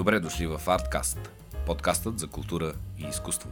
[0.00, 1.30] Добре дошли в Арткаст,
[1.66, 3.48] подкастът за култура и изкуство.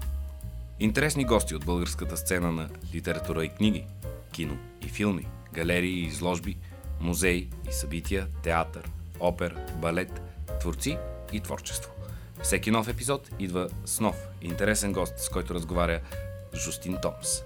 [0.80, 3.86] Интересни гости от българската сцена на литература и книги,
[4.32, 6.56] кино и филми, галерии и изложби,
[7.00, 8.90] музеи и събития, театър,
[9.20, 10.20] опер, балет,
[10.60, 10.98] творци
[11.32, 11.90] и творчество.
[12.42, 16.00] Всеки нов епизод идва с нов интересен гост, с който разговаря
[16.54, 17.42] Жустин Томс.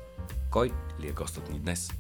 [0.51, 1.91] Кой ли е гостът ни днес?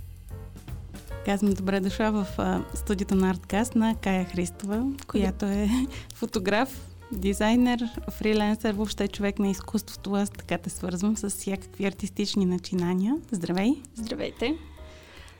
[1.25, 5.69] Казвам добре дошла в а, студиото на Арткаст на Кая Христова, която е
[6.15, 7.81] фотограф, дизайнер,
[8.11, 10.15] фриленсър, въобще човек на изкуството.
[10.15, 13.17] Аз така те свързвам с всякакви артистични начинания.
[13.31, 13.75] Здравей!
[13.95, 14.57] Здравейте!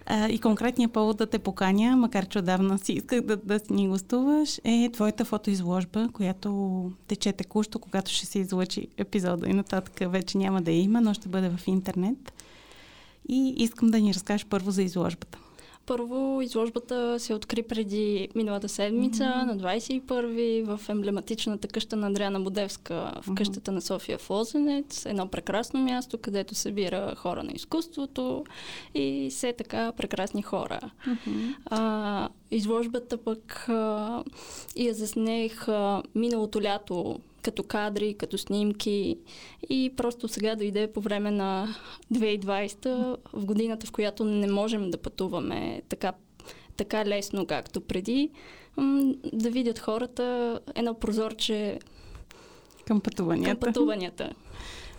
[0.07, 3.89] А, и конкретният повод да те поканя, макар че отдавна си исках да, да ни
[3.89, 10.39] гостуваш, е твоята фотоизложба, която тече текущо, когато ще се излъчи епизода и нататък вече
[10.39, 12.33] няма да я има, но ще бъде в интернет.
[13.29, 15.39] И искам да ни разкажеш първо за изложбата.
[15.87, 19.45] Първо, изложбата се откри преди миналата седмица, mm-hmm.
[19.45, 25.07] на 21-ви, в емблематичната къща на Адриана Бодевска, в къщата на София Фозенец.
[25.07, 28.45] Едно прекрасно място, където събира хора на изкуството
[28.95, 30.81] и все така прекрасни хора.
[31.09, 31.55] Mm-hmm.
[31.67, 34.23] А, изложбата пък а,
[34.77, 39.19] я заснех а, миналото лято като кадри, като снимки
[39.71, 41.77] и просто сега дойде по време на
[42.15, 46.13] 2020, в годината, в която не можем да пътуваме така,
[46.77, 48.31] така лесно, както преди,
[49.33, 51.79] да видят хората едно прозорче
[52.87, 53.51] към пътуванията.
[53.51, 54.33] Към пътуванията.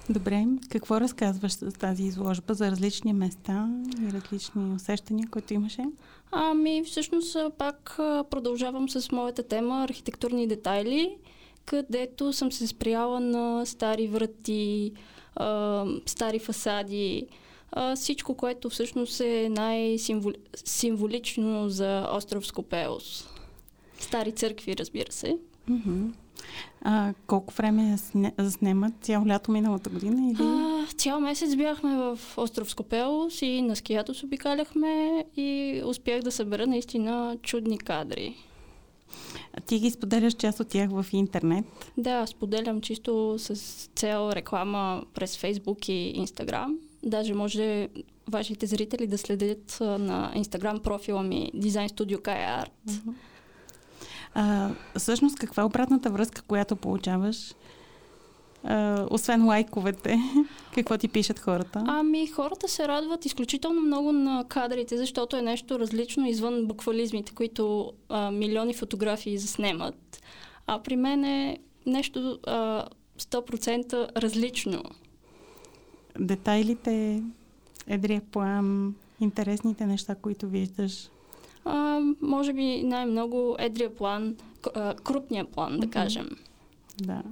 [0.10, 3.70] Добре, какво разказваш с тази изложба за различни места
[4.02, 5.84] и различни усещания, които имаше?
[6.32, 7.94] Ами, всъщност пак
[8.30, 11.18] продължавам с моята тема архитектурни детайли
[11.66, 14.92] където съм се спряла на стари врати,
[15.36, 17.28] а, стари фасади,
[17.72, 23.28] а, всичко, което всъщност е най-символично за остров Скопеос.
[24.00, 25.38] Стари църкви, разбира се.
[25.70, 26.14] Mm-hmm.
[26.82, 27.98] А, колко време
[28.38, 28.94] заснемат?
[29.02, 30.32] Цяло лято миналата година?
[30.32, 30.42] Или?
[30.42, 36.32] А, цял месец бяхме в остров Скопелос и на скиято се обикаляхме и успях да
[36.32, 38.36] събера наистина чудни кадри.
[39.66, 41.66] Ти ги споделяш част от тях в интернет?
[41.98, 43.56] Да, споделям чисто с
[43.96, 46.78] цел реклама през Фейсбук и Инстаграм.
[47.04, 47.90] Даже може
[48.28, 53.00] вашите зрители да следят на Инстаграм профила ми Дизайн Студио Kaya Art.
[54.34, 57.54] А, всъщност, каква е обратната връзка, която получаваш
[58.64, 60.20] а, освен лайковете,
[60.76, 61.84] какво ти пишат хората?
[61.88, 67.94] Ами, хората се радват изключително много на кадрите, защото е нещо различно извън буквализмите, които
[68.10, 70.22] а, милиони фотографии заснемат.
[70.68, 72.86] А при мен е нещо а,
[73.20, 74.84] 100% различно.
[76.20, 77.24] Детайлите,
[77.88, 81.10] едрия план, интересните неща, които виждаш?
[81.66, 84.36] А, може би най-много едрия план,
[85.04, 86.30] крупния план, да кажем.
[86.98, 87.24] Да.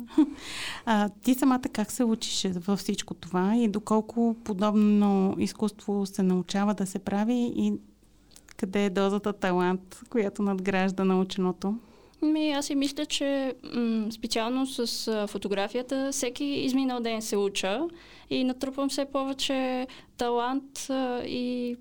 [0.85, 6.73] А, ти самата как се учиш във всичко това и доколко подобно изкуство се научава
[6.73, 7.73] да се прави и
[8.57, 11.75] къде е дозата талант, която надгражда наученото?
[12.21, 17.81] Ми, аз си мисля, че м- специално с а, фотографията всеки изминал ден се уча
[18.29, 21.77] и натрупвам все повече талант а, и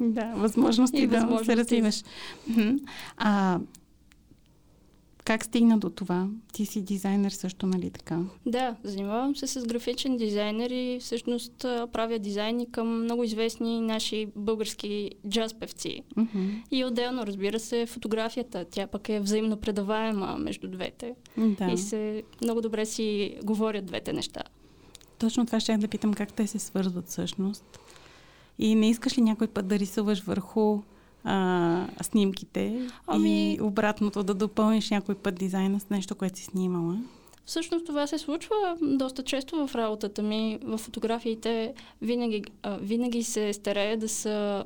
[0.00, 1.46] да, възможности, и да възможности.
[1.52, 2.02] се развиваш.
[3.16, 3.58] А
[5.28, 6.28] как стигна до това?
[6.52, 8.20] Ти си дизайнер също, нали така?
[8.46, 15.10] Да, занимавам се с графичен дизайнер и всъщност правя дизайни към много известни наши български
[15.28, 16.02] джаз певци.
[16.16, 16.62] Mm-hmm.
[16.70, 18.64] И отделно, разбира се, фотографията.
[18.70, 21.14] Тя пък е взаимно предаваема между двете.
[21.36, 21.70] Да.
[21.72, 24.42] И се много добре си говорят двете неща.
[25.18, 27.78] Точно това ще да питам как те се свързват всъщност.
[28.58, 30.82] И не искаш ли някой път да рисуваш върху
[31.24, 33.54] а, снимките ами...
[33.54, 36.98] и обратното да допълниш някой път дизайна с нещо, което си снимала?
[37.44, 40.58] Всъщност това се случва доста често в работата ми.
[40.62, 42.44] В фотографиите винаги,
[42.80, 44.64] винаги се старая да са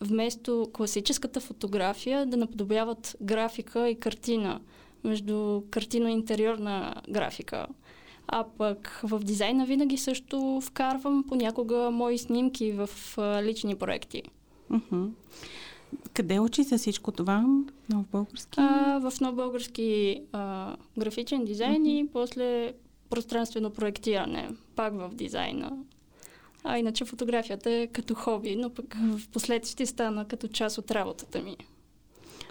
[0.00, 4.60] вместо класическата фотография да наподобяват графика и картина,
[5.04, 7.66] между картина и интериорна графика.
[8.26, 12.88] А пък в дизайна винаги също вкарвам понякога мои снимки в
[13.42, 14.22] лични проекти.
[14.70, 15.10] Uh-huh.
[16.14, 17.44] Къде учи за всичко това?
[17.88, 18.60] Нов български?
[18.60, 22.04] А, в нов български а, графичен дизайн mm-hmm.
[22.04, 22.72] и после
[23.10, 25.72] пространствено проектиране, пак в дизайна.
[26.64, 31.42] А иначе фотографията е като хоби, но пък в последствие стана като част от работата
[31.42, 31.56] ми.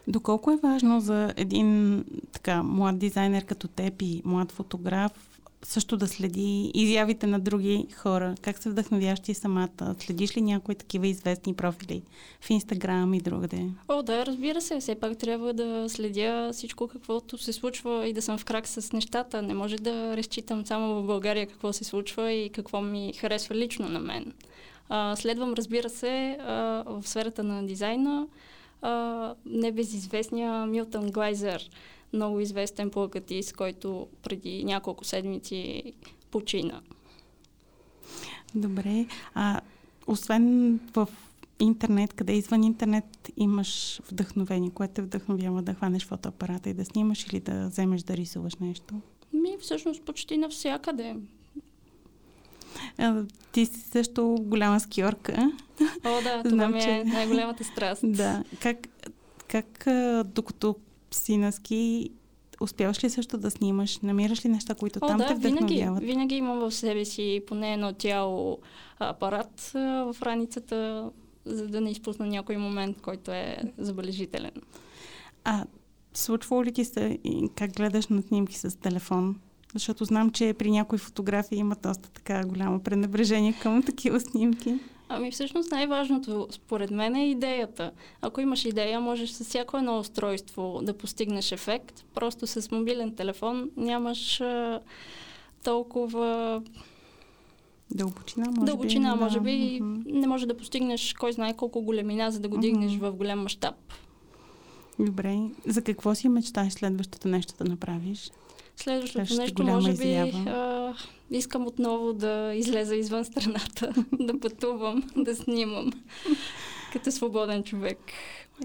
[0.08, 6.08] Доколко е важно за един така млад дизайнер като теб и млад фотограф също да
[6.08, 8.36] следи изявите на други хора?
[8.42, 9.96] Как се вдъхновяваш ти самата?
[10.00, 12.02] Следиш ли някои такива известни профили
[12.42, 13.70] в Инстаграм и другаде?
[13.88, 14.80] О, да, разбира се.
[14.80, 18.92] Все пак трябва да следя всичко каквото се случва и да съм в крак с
[18.94, 19.42] нещата.
[19.42, 23.90] Не може да разчитам само в България какво се случва и какво ми харесва лично
[23.90, 24.34] на мен.
[24.90, 28.28] А, следвам, разбира се, а, в сферата на дизайна
[28.82, 31.70] а, небезизвестния Милтън Глайзер–
[32.14, 35.94] много известен плакатист, който преди няколко седмици
[36.32, 36.82] почина.
[38.56, 39.06] Добре.
[39.36, 39.62] А
[40.08, 41.08] освен в
[41.60, 47.28] интернет, къде извън интернет имаш вдъхновение, което те вдъхновява да хванеш фотоапарата и да снимаш
[47.28, 48.94] или да вземеш да рисуваш нещо?
[49.34, 51.16] Ми, всъщност почти навсякъде.
[52.98, 55.52] А, ти си също голяма скиорка.
[56.06, 57.04] О, да, това Знам, ми е че...
[57.04, 58.02] най-голямата страст.
[58.04, 58.44] да.
[58.62, 58.88] Как,
[59.48, 59.88] как
[60.26, 60.76] докато
[61.12, 62.12] си на ски,
[62.62, 64.00] успяваш ли също да снимаш?
[64.00, 66.00] Намираш ли неща, които О, там да, те вдъхновяват?
[66.00, 68.60] Винаги, винаги имам в себе си поне едно тяло
[69.00, 71.10] апарат в раницата,
[71.46, 74.52] за да не изпусна някой момент, който е забележителен.
[75.44, 75.66] А
[76.14, 77.20] случва ли ти се
[77.56, 79.40] как гледаш на снимки с телефон?
[79.74, 84.80] Защото знам, че при някои фотографии има доста така голямо пренебрежение към такива снимки.
[85.10, 87.92] Ами всъщност най-важното според мен е идеята.
[88.22, 92.06] Ако имаш идея, можеш с всяко едно устройство да постигнеш ефект.
[92.14, 94.82] Просто с мобилен телефон нямаш а,
[95.64, 96.62] толкова
[97.92, 99.24] Дълбочина, може Дълбочина, би.
[99.24, 99.42] може да.
[99.42, 99.80] би.
[100.06, 103.76] Не може да постигнеш кой знае колко големина, за да го дигнеш в голям мащаб.
[105.00, 105.40] Добре.
[105.66, 108.32] За какво си мечтаеш следващото нещо да направиш?
[108.78, 110.94] Следващото нещо, може би, а,
[111.32, 115.92] искам отново да излеза извън страната, да пътувам, да снимам
[116.94, 117.98] като свободен човек.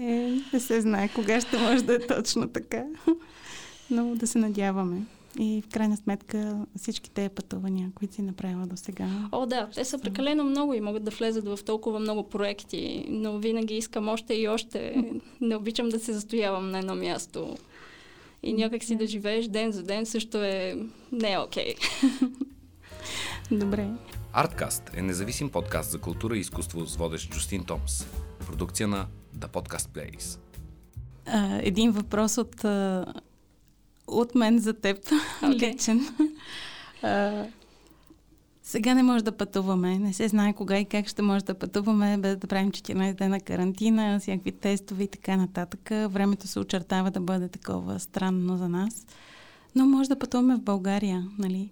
[0.01, 2.83] Е, не се знае кога ще може да е точно така.
[3.91, 5.01] Но да се надяваме.
[5.39, 9.07] И в крайна сметка всички тези пътувания, които си направила до сега.
[9.31, 13.37] О, да, те са прекалено много и могат да влезат в толкова много проекти, но
[13.37, 15.03] винаги искам още и още.
[15.41, 17.57] Не обичам да се застоявам на едно място.
[18.43, 20.77] И някак си да живееш ден за ден също е
[21.11, 21.75] не е окей.
[21.75, 22.29] Okay.
[23.51, 23.87] Добре.
[24.33, 28.07] Арткаст е независим подкаст за култура и изкуство с водещ Джустин Томс.
[28.47, 29.07] Продукция на
[29.37, 30.39] The Podcast Place.
[31.25, 32.65] А, един въпрос от,
[34.07, 34.97] от мен за теб,
[35.41, 35.73] okay.
[35.73, 36.01] личен.
[37.05, 37.45] А,
[38.63, 39.99] сега не може да пътуваме.
[39.99, 43.39] Не се знае кога и как ще може да пътуваме, без да правим 14 дена
[43.39, 45.89] карантина, всякакви тестове и така нататък.
[45.89, 49.05] Времето се очертава да бъде такова странно за нас.
[49.75, 51.71] Но може да пътуваме в България, нали?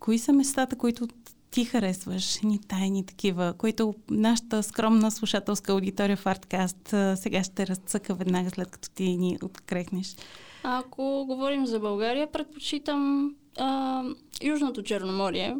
[0.00, 1.08] Кои са местата, които
[1.50, 8.14] ти харесваш, ни тайни такива, които нашата скромна слушателска аудитория в Арткаст сега ще разцъка
[8.14, 10.16] веднага след като ти ни открехнеш?
[10.62, 14.02] Ако говорим за България, предпочитам а,
[14.42, 15.56] Южното Черноморие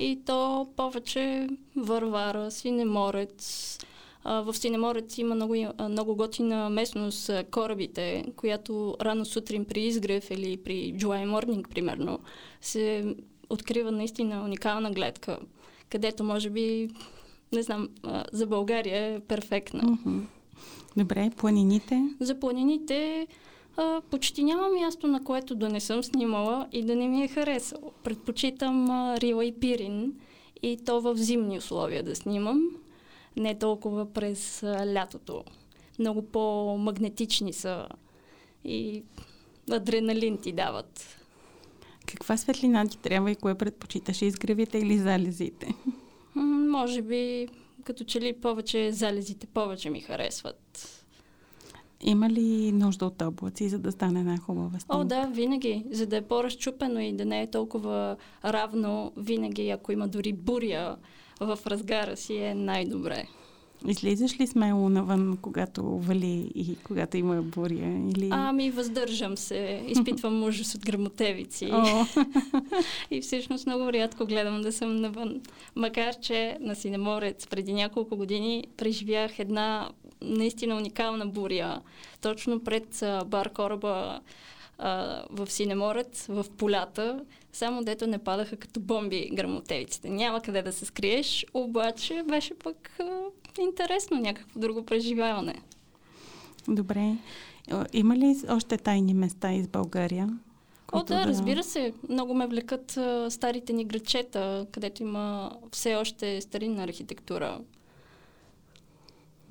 [0.00, 3.78] и то повече Варвара, Синеморец.
[4.24, 5.54] А, в Синеморец има много,
[5.88, 12.18] много готина местност корабите, която рано сутрин при изгрев или при July Morning, примерно,
[12.60, 13.14] се
[13.50, 15.38] открива наистина уникална гледка,
[15.88, 16.88] където може би,
[17.52, 17.88] не знам,
[18.32, 19.82] за България е перфектна.
[19.82, 20.20] Mm-hmm.
[20.96, 22.02] Добре, планините?
[22.20, 23.26] За планините
[23.76, 27.28] а, почти няма място, на което да не съм снимала и да не ми е
[27.28, 27.92] харесало.
[28.04, 30.14] Предпочитам а, Рила и Пирин
[30.62, 32.62] и то в зимни условия да снимам,
[33.36, 35.44] не толкова през а, лятото.
[35.98, 37.88] Много по-магнетични са
[38.64, 39.02] и
[39.70, 41.16] адреналин ти дават.
[42.06, 44.22] Каква светлина ти трябва и кое предпочиташ?
[44.22, 45.74] Изгревите или залезите?
[46.34, 47.48] М- може би,
[47.84, 50.99] като че ли повече залезите повече ми харесват.
[52.02, 54.96] Има ли нужда от облаци, за да стане една хубава снимка?
[54.96, 55.84] О, да, винаги.
[55.90, 60.96] За да е по-разчупено и да не е толкова равно, винаги, ако има дори буря
[61.40, 63.26] в разгара си, е най-добре.
[63.88, 68.10] Излизаш ли смело навън, когато вали и когато има буря?
[68.16, 68.28] Или...
[68.30, 69.84] Ами, въздържам се.
[69.88, 71.70] Изпитвам ужас от грамотевици.
[73.10, 75.40] и всъщност много рядко гледам да съм навън.
[75.76, 79.90] Макар, че на Синеморец преди няколко години преживях една
[80.22, 81.80] наистина уникална буря.
[82.20, 84.20] Точно пред бар кораба
[85.30, 90.10] в Синеморец, в полята, само дето не падаха като бомби грамотевиците.
[90.10, 93.20] Няма къде да се скриеш, обаче беше пък а,
[93.60, 95.62] интересно някакво друго преживяване.
[96.68, 97.16] Добре.
[97.92, 100.28] Има ли още тайни места из България?
[100.92, 101.92] О, да, да, разбира се.
[102.08, 107.58] Много ме влекат а, старите ни грачета, където има все още старинна архитектура.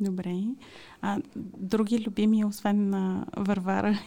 [0.02, 0.44] Добре.
[1.02, 1.18] А
[1.58, 4.00] други любими, освен на Варвара?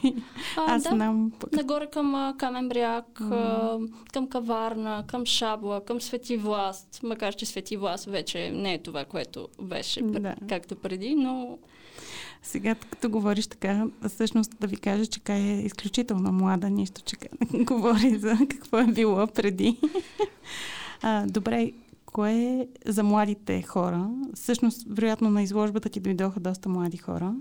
[0.56, 0.90] А, Аз да.
[0.90, 1.32] знам.
[1.52, 3.92] Нагоре към Камен бряг, mm.
[4.12, 7.00] към Каварна, към Шабла, към Свети Власт.
[7.02, 10.34] Макар, че Свети Власт вече не е това, което беше Да.
[10.48, 11.58] както преди, но
[12.42, 17.16] Сега, като говориш така, всъщност да ви кажа, че Кай е изключително млада, нищо, че
[17.64, 19.78] говори за какво е било преди.
[21.04, 21.72] А, добре,
[22.12, 24.10] кое е за младите хора?
[24.34, 27.34] Всъщност, вероятно на изложбата ти дойдоха доста млади хора.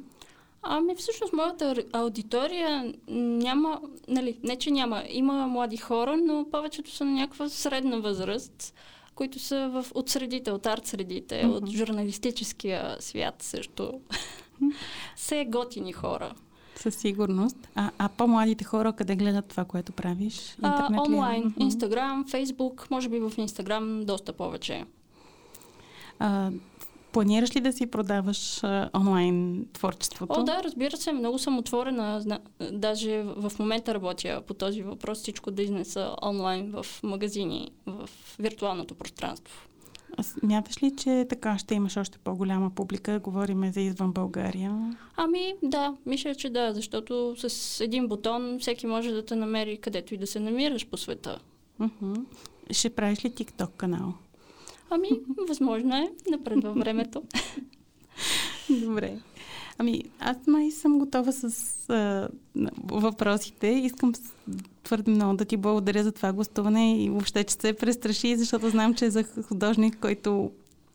[0.63, 7.05] Ами всъщност моята аудитория няма, нали, не че няма, има млади хора, но повечето са
[7.05, 8.73] на някаква средна възраст,
[9.15, 11.55] които са в, от средите, от арт средите, Мгм.
[11.55, 13.93] от журналистическия свят също.
[15.15, 16.33] Все готини хора.
[16.75, 17.57] Със сигурност.
[17.75, 20.57] А, а по-младите хора къде гледат това, което правиш?
[20.61, 21.15] А, Интернет ли е?
[21.15, 21.63] онлайн, Мгм.
[21.63, 24.85] Инстаграм, Фейсбук, може би в Инстаграм доста повече.
[26.19, 26.51] А,
[27.11, 30.33] планираш ли да си продаваш а, онлайн творчеството?
[30.39, 32.21] О, да, разбира се, много съм отворена.
[32.21, 32.39] Зна...
[32.71, 38.09] Даже в момента работя по този въпрос, всичко да изнеса онлайн в магазини, в
[38.39, 39.67] виртуалното пространство.
[40.17, 43.19] А Смяташ ли, че така ще имаш още по-голяма публика?
[43.19, 44.97] Говориме за извън България.
[45.15, 50.13] Ами да, мисля, че да, защото с един бутон всеки може да те намери където
[50.13, 51.39] и да се намираш по света.
[51.79, 52.13] Мгм.
[52.71, 54.13] Ще правиш ли TikTok канал?
[54.89, 55.09] Ами,
[55.47, 57.23] възможно е, напред във времето.
[58.69, 59.19] Добре.
[59.81, 61.45] Ами, аз май съм готова с
[61.89, 62.29] а,
[62.83, 63.67] въпросите.
[63.67, 64.13] Искам
[64.83, 68.93] твърде много да ти благодаря за това гостуване и въобще, че се престраши, защото знам,
[68.93, 70.51] че за художник, който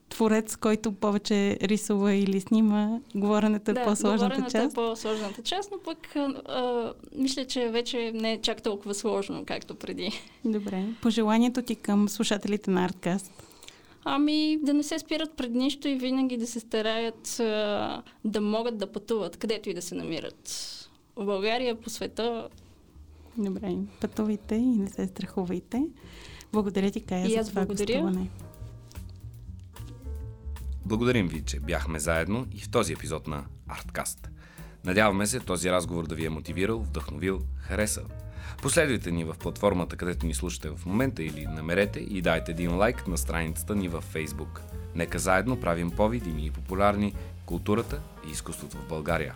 [0.09, 4.73] творец, който повече рисува или снима, говоренето е да, по-сложната говоренето част.
[4.73, 9.45] е по-сложната част, но пък а, а, мисля, че вече не е чак толкова сложно,
[9.47, 10.11] както преди.
[10.45, 10.85] Добре.
[11.03, 13.33] Пожеланието ти към слушателите на Арткаст.
[14.09, 18.79] Ами да не се спират пред нищо и винаги да се стараят а, да могат
[18.79, 20.49] да пътуват, където и да се намират.
[21.17, 22.49] В България, по света.
[23.39, 23.77] Добре.
[24.01, 25.83] Пътувайте и не се страхувайте.
[26.53, 28.01] Благодаря ти, Кая, И за аз това благодаря.
[28.03, 28.31] гостуване.
[30.85, 34.29] Благодарим ви, че бяхме заедно и в този епизод на Арткаст.
[34.87, 38.05] Надяваме се този разговор да ви е мотивирал, вдъхновил, харесал.
[38.63, 43.09] Последвайте ни в платформата, където ни слушате в момента или намерете и дайте един лайк
[43.09, 44.61] на страницата ни във Facebook.
[44.95, 47.15] Нека заедно правим по-видими и популярни
[47.47, 49.35] културата и изкуството в България.